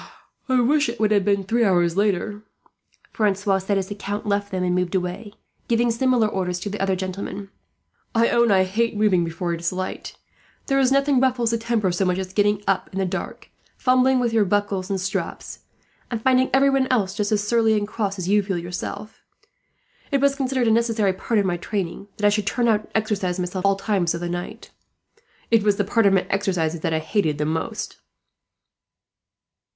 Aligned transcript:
"I 0.49 0.59
would 0.59 0.79
that 0.81 0.99
it 0.99 1.11
had 1.11 1.23
been 1.23 1.43
three 1.43 1.63
hours 1.63 1.95
later," 1.95 2.41
Francois 3.11 3.59
said, 3.59 3.77
as 3.77 3.87
the 3.89 3.93
Count 3.93 4.25
left 4.25 4.49
them 4.49 4.63
and 4.63 4.73
moved 4.73 4.95
away, 4.95 5.33
giving 5.67 5.91
similar 5.91 6.27
orders 6.27 6.59
to 6.61 6.71
the 6.71 6.79
other 6.81 6.95
gentlemen. 6.95 7.49
"I 8.15 8.29
own 8.29 8.49
I 8.49 8.63
hate 8.63 8.97
moving 8.97 9.23
before 9.23 9.53
it 9.53 9.59
is 9.59 9.71
light. 9.71 10.15
There 10.65 10.79
is 10.79 10.91
nothing 10.91 11.19
ruffles 11.19 11.51
the 11.51 11.59
temper 11.59 11.91
so 11.91 12.03
much 12.03 12.17
as 12.17 12.33
getting 12.33 12.63
up 12.65 12.89
in 12.91 12.97
the 12.97 13.05
dark, 13.05 13.51
fumbling 13.77 14.19
with 14.19 14.33
your 14.33 14.43
buckles 14.43 14.89
and 14.89 14.99
straps, 14.99 15.59
and 16.09 16.19
finding 16.19 16.49
everyone 16.51 16.87
else 16.87 17.13
just 17.13 17.31
as 17.31 17.47
surly 17.47 17.77
and 17.77 17.87
cross 17.87 18.17
as 18.17 18.27
you 18.27 18.41
feel 18.41 18.57
yourself. 18.57 19.21
It 20.09 20.19
was 20.19 20.33
considered 20.33 20.67
a 20.67 20.71
necessary 20.71 21.13
part 21.13 21.39
of 21.39 21.45
my 21.45 21.57
training 21.57 22.07
that 22.17 22.25
I 22.25 22.29
should 22.29 22.47
turn 22.47 22.67
out 22.67 22.89
and 22.95 23.03
arm 23.23 23.35
myself 23.37 23.63
at 23.63 23.69
all 23.69 23.75
times 23.75 24.15
of 24.15 24.19
the 24.21 24.29
night. 24.29 24.71
It 25.51 25.61
was 25.61 25.75
the 25.75 25.83
part 25.83 26.07
of 26.07 26.13
my 26.13 26.25
exercises 26.31 26.79
that 26.79 26.91
I 26.91 26.97
hated 26.97 27.37
the 27.37 27.45
most." 27.45 27.97